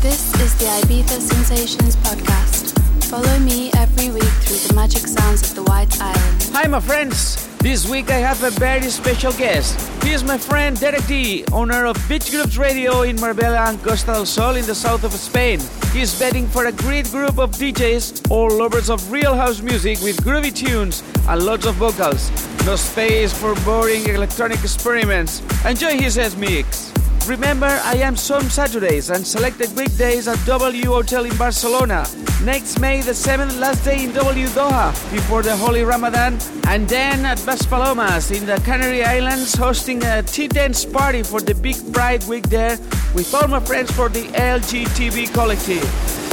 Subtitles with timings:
[0.00, 2.72] This is the Ibiza Sensations podcast.
[3.04, 6.50] Follow me every week through the magic sounds of the White Island.
[6.54, 7.46] Hi, my friends.
[7.58, 9.78] This week I have a very special guest.
[10.02, 14.12] He is my friend Derek D, owner of Beach Grooves Radio in Marbella and Costa
[14.12, 15.60] del Sol in the south of Spain.
[15.92, 20.00] He is betting for a great group of DJs, all lovers of real house music
[20.00, 22.30] with groovy tunes and lots of vocals.
[22.64, 25.42] No space for boring electronic experiments.
[25.66, 26.89] Enjoy his S mix.
[27.26, 32.06] Remember, I am some Saturdays and selected weekdays at W Hotel in Barcelona.
[32.42, 36.38] Next May the 7th, last day in W Doha before the Holy Ramadan,
[36.68, 41.54] and then at Maspalomas in the Canary Islands hosting a tea dance party for the
[41.54, 42.78] Big Pride Week there
[43.14, 45.84] with all my friends for the LGTB collective.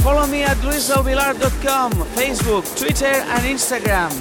[0.02, 4.12] Follow me at luisdelvillar.com, Facebook, Twitter, and Instagram.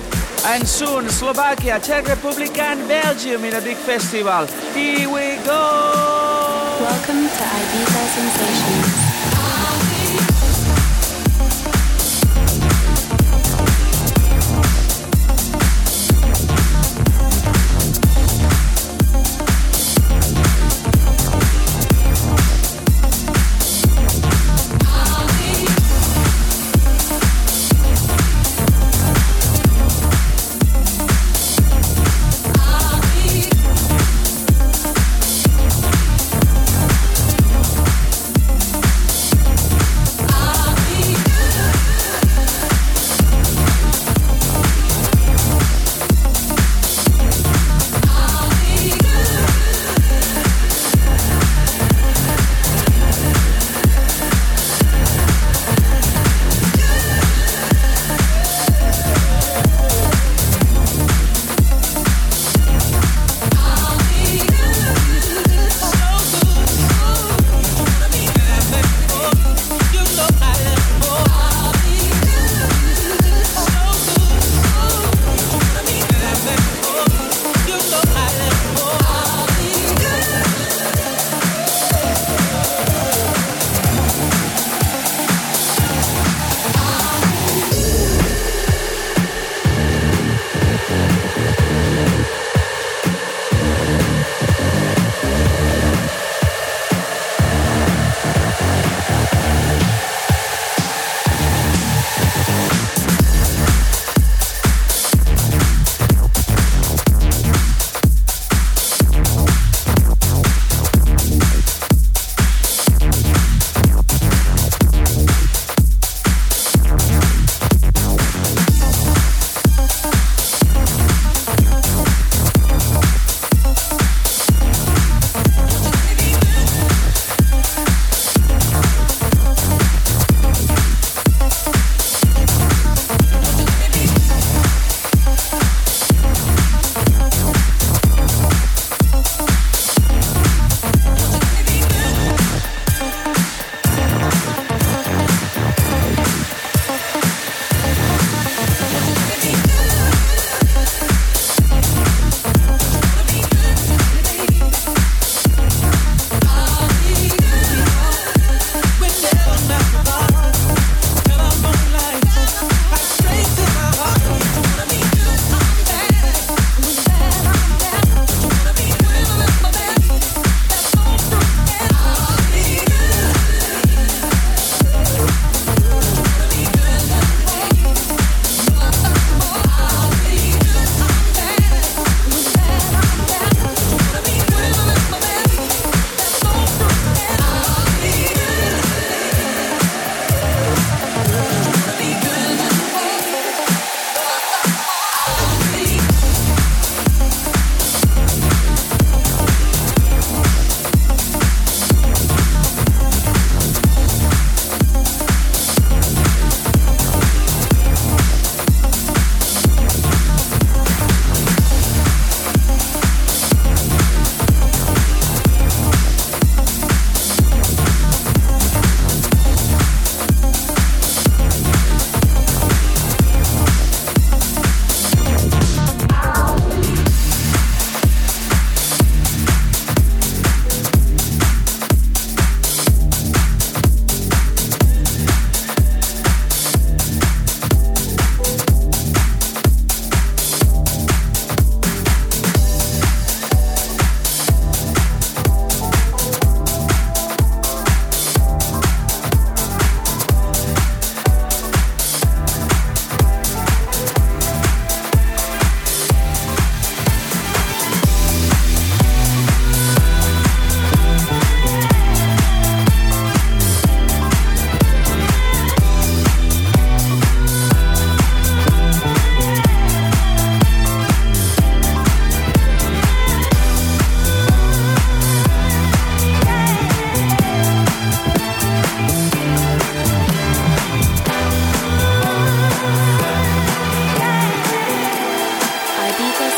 [0.46, 4.46] And soon Slovakia, Czech Republic, and Belgium in a big festival.
[4.74, 6.35] Here we go!
[6.86, 9.15] Welcome to Ibiza Sensations.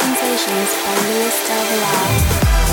[0.09, 2.68] Sensations by Luis Del Villar.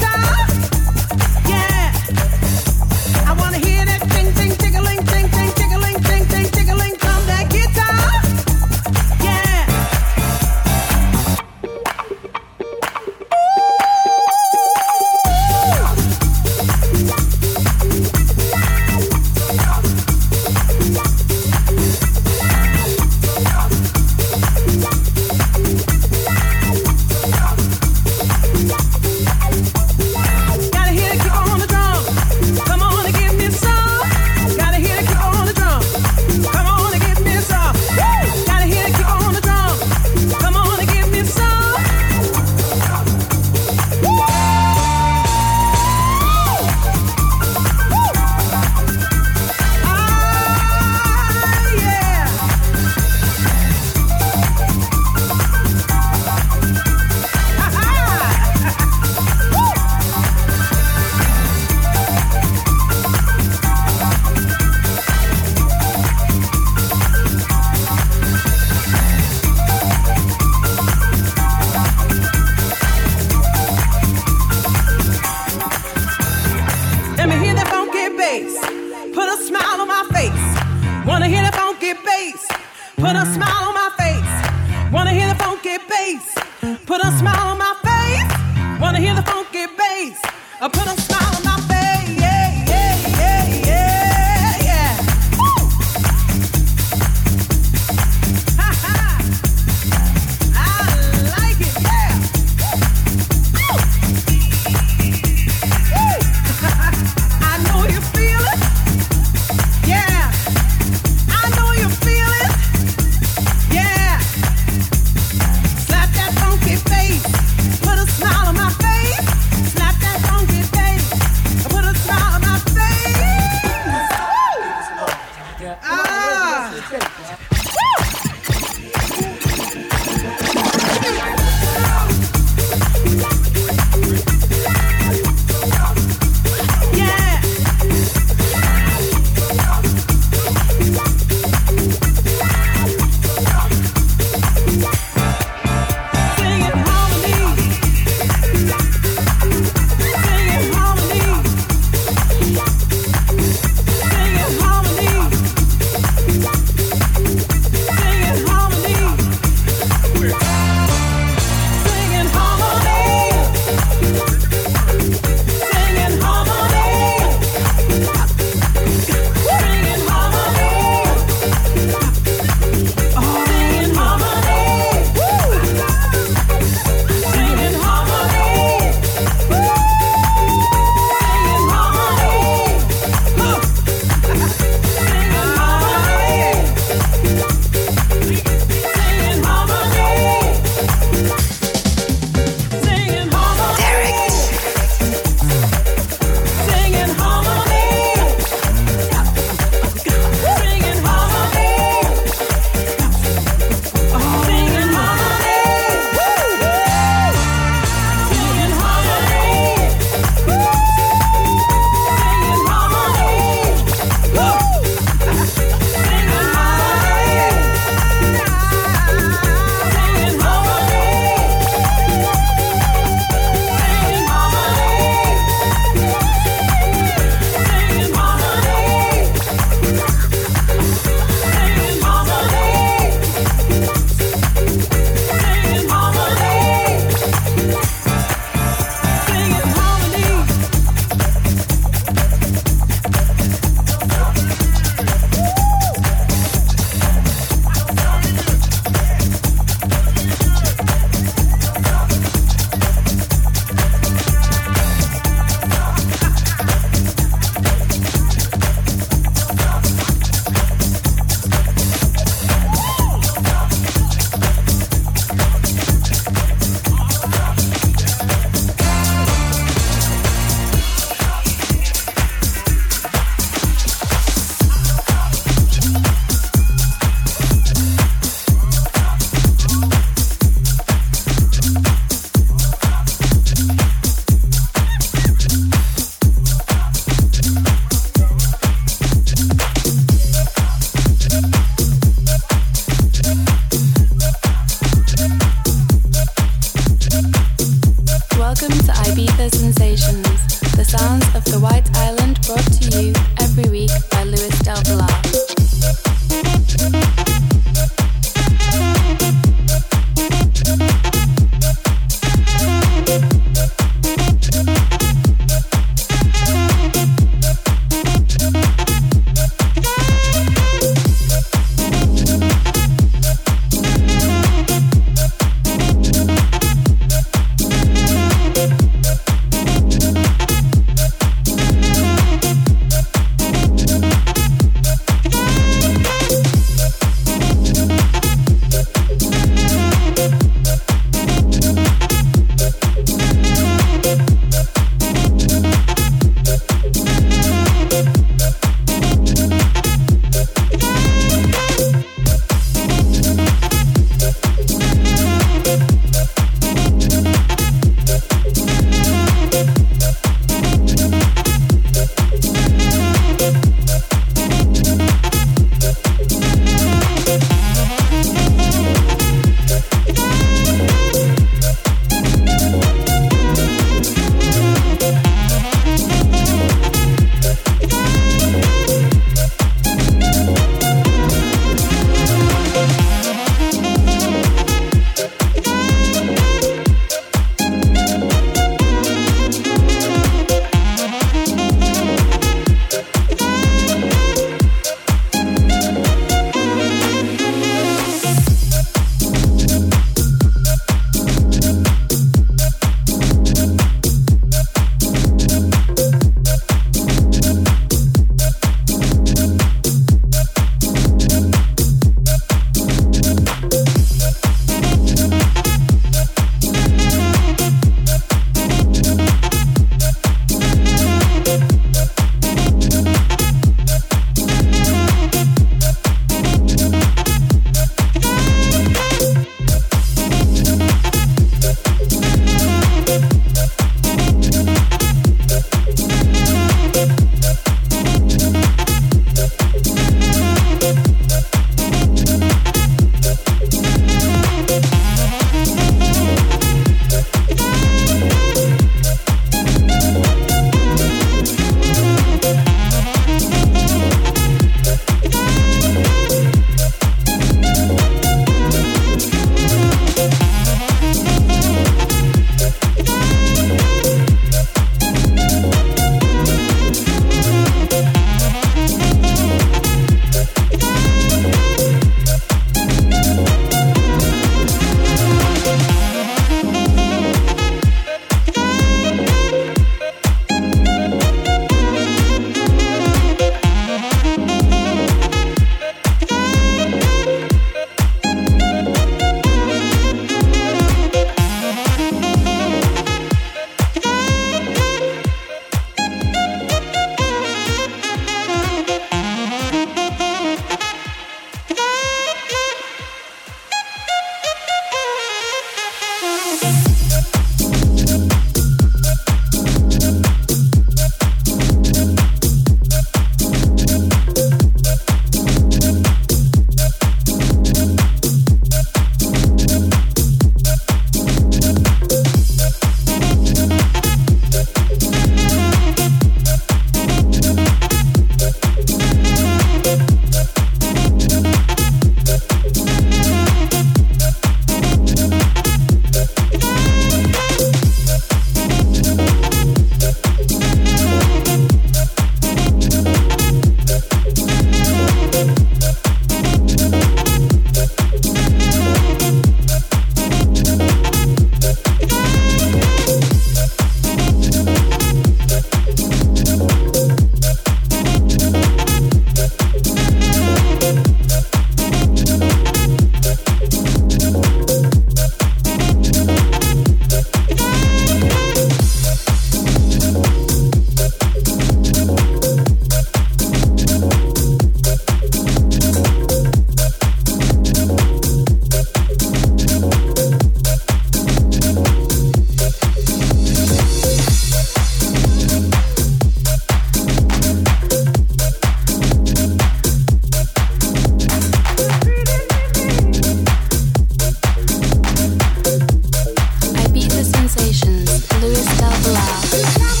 [598.41, 600.00] Louis Love Love.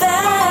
[0.00, 0.43] Derek.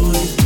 [0.00, 0.39] Someone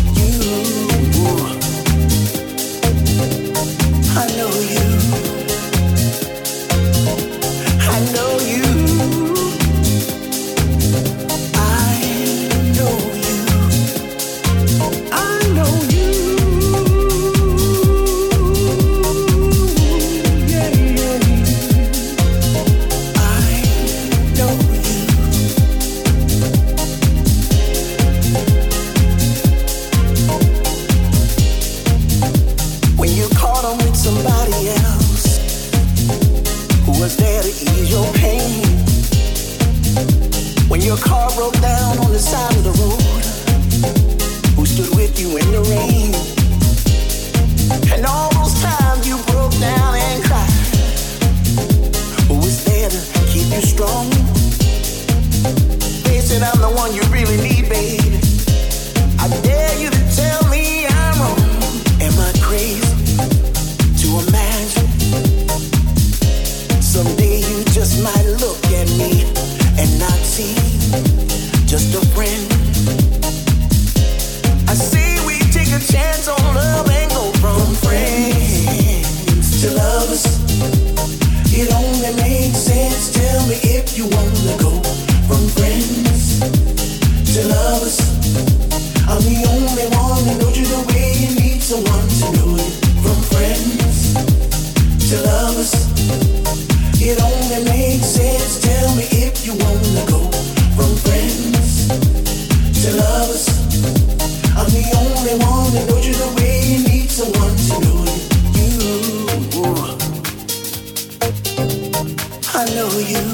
[112.57, 113.25] I know you.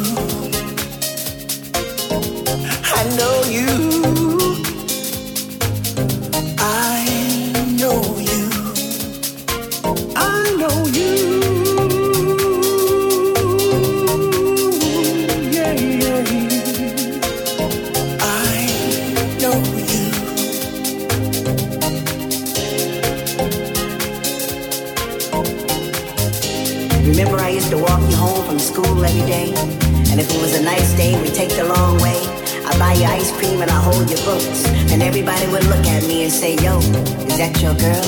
[2.83, 4.20] I know you.
[30.35, 32.19] It was a nice day, we'd take the long way.
[32.63, 34.67] I'd buy you ice cream and I'd hold your books.
[34.93, 38.05] And everybody would look at me and say, Yo, is that your girl?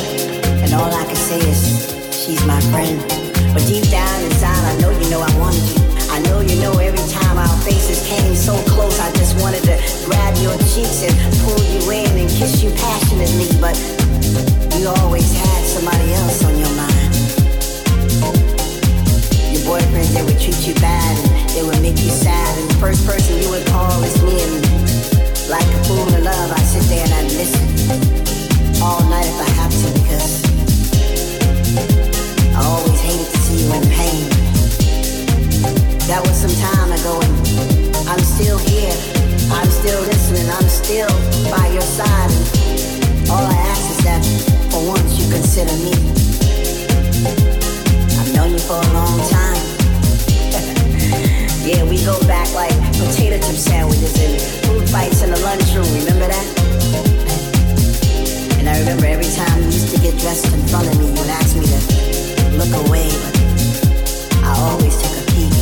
[0.63, 3.03] And all I could say is, She's my friend.
[3.51, 5.83] But deep down inside, I know you know I wanted you.
[6.15, 9.77] I know you know every time our faces came so close, I just wanted to
[10.07, 13.51] grab your cheeks and pull you in and kiss you passionately.
[13.59, 13.75] But
[14.79, 17.11] you always had somebody else on your mind.
[19.51, 22.59] Your boyfriend they would treat you bad they would make you sad.
[22.59, 24.41] And the first person you would call is me.
[24.41, 24.57] And
[25.49, 27.67] like a fool in love, I sit there and I listen
[28.81, 30.33] all night if I have to because
[32.57, 34.23] I always hated to see you in pain.
[36.09, 38.97] That was some time ago and I'm still here.
[39.53, 40.49] I'm still listening.
[40.49, 41.13] I'm still
[41.53, 42.33] by your side.
[42.33, 44.23] And all I ask is that
[44.73, 45.93] for once you consider me.
[48.17, 49.72] I've known you for a long time.
[51.65, 55.87] Yeah, we go back like potato chip sandwiches and food fights in the lunchroom.
[55.95, 56.47] Remember that?
[58.59, 61.13] And I remember every time you used to get dressed in front of me, you
[61.13, 61.79] would ask me to
[62.59, 63.35] look away, but
[64.43, 65.55] I always took a peek.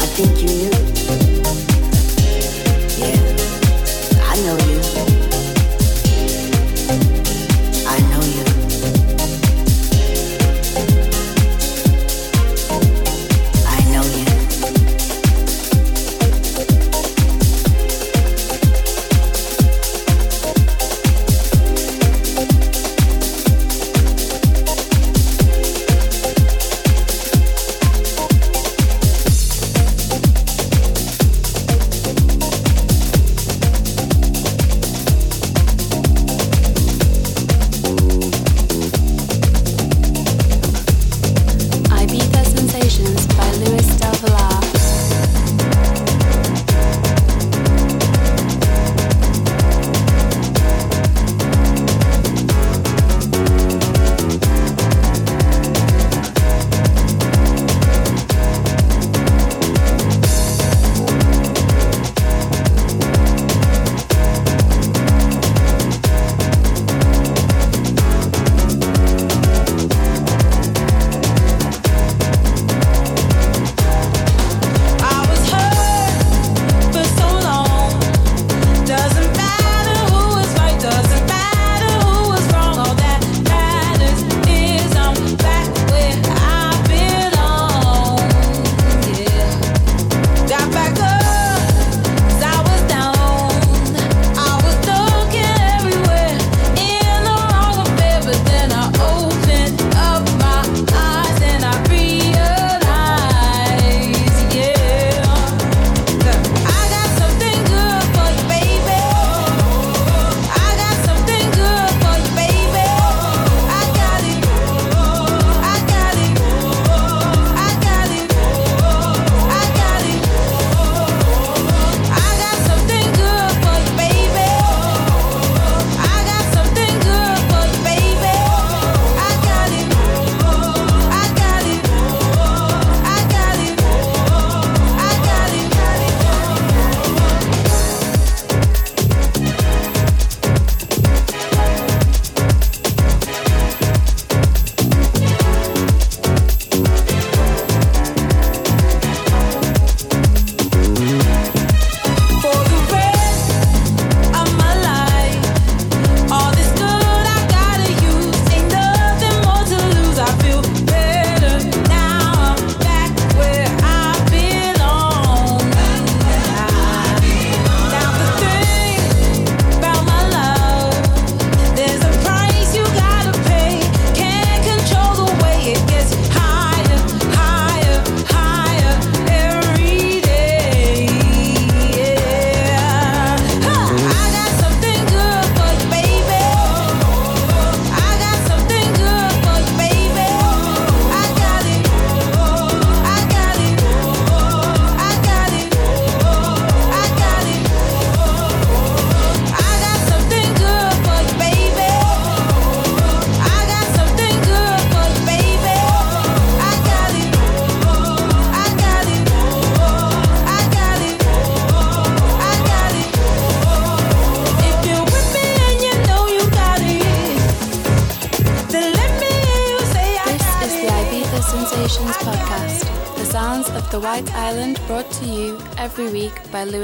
[0.00, 0.72] I think you knew.
[2.96, 3.20] Yeah,
[4.24, 4.65] I know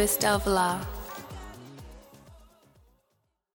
[0.02, 0.81] of the